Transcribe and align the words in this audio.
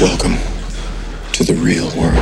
Welcome 0.00 0.36
to 1.32 1.44
the 1.44 1.54
real 1.54 1.86
world. 1.96 2.15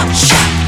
Shout, 0.00 0.16
shout. 0.16 0.59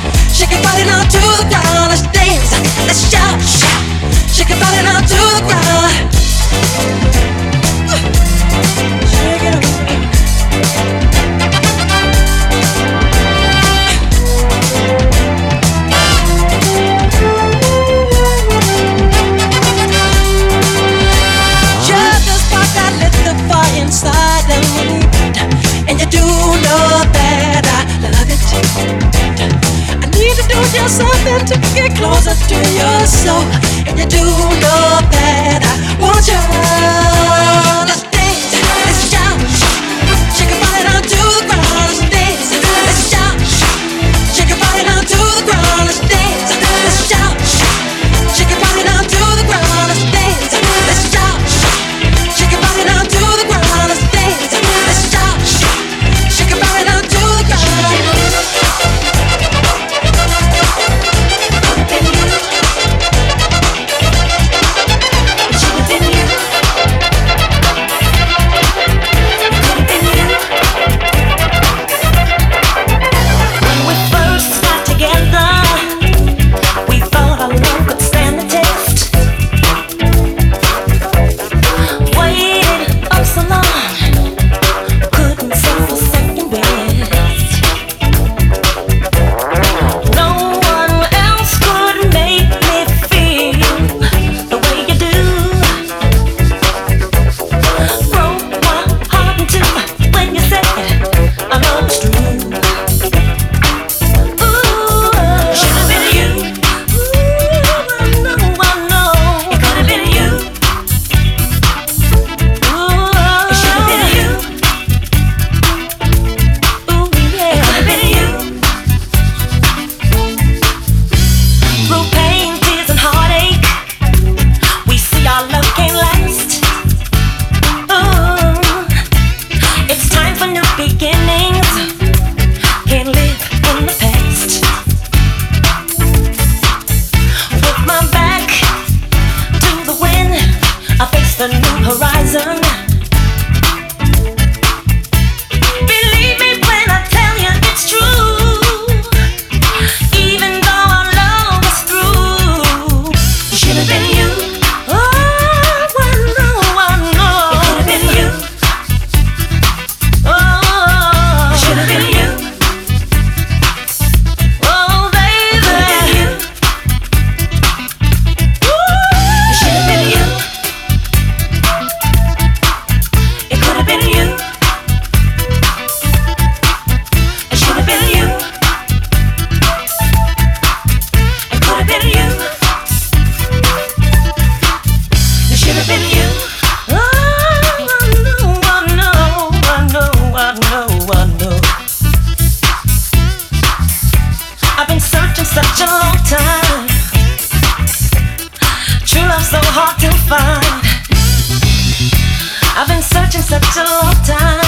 Such 203.53 203.77
a 203.77 203.85
long 203.85 204.17
time. 204.25 204.65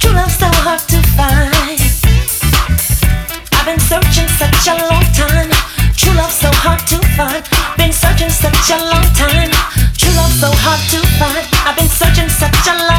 True 0.00 0.10
love 0.10 0.32
so 0.32 0.50
hard 0.66 0.80
to 0.90 0.98
find. 1.14 1.78
I've 3.54 3.64
been 3.64 3.78
searching 3.78 4.26
such 4.42 4.66
a 4.66 4.74
long 4.90 5.06
time. 5.14 5.50
True 5.94 6.18
so 6.34 6.50
hard 6.66 6.82
to 6.90 6.98
find. 7.14 7.46
Been 7.78 7.92
searching 7.92 8.30
such 8.30 8.70
a 8.74 8.78
long 8.90 9.06
time. 9.14 9.54
True 9.94 10.26
so 10.42 10.50
hard 10.66 10.82
to 10.90 10.98
find. 11.14 11.46
I've 11.62 11.76
been 11.78 11.86
searching 11.86 12.28
such 12.28 12.66
a 12.66 12.74
long 12.74 12.91